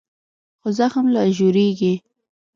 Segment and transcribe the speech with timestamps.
[0.59, 1.93] خو زخم لا ژورېږي.